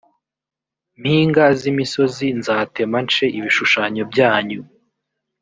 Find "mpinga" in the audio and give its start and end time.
0.99-1.43